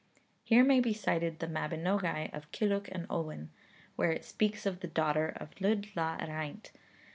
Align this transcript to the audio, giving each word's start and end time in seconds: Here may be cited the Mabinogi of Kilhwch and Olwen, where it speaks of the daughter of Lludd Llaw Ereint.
Here 0.43 0.63
may 0.63 0.79
be 0.79 0.93
cited 0.93 1.37
the 1.37 1.47
Mabinogi 1.47 2.33
of 2.33 2.49
Kilhwch 2.51 2.89
and 2.91 3.05
Olwen, 3.07 3.49
where 3.95 4.09
it 4.11 4.25
speaks 4.25 4.65
of 4.65 4.79
the 4.79 4.87
daughter 4.87 5.27
of 5.35 5.53
Lludd 5.59 5.93
Llaw 5.95 6.17
Ereint. 6.19 6.71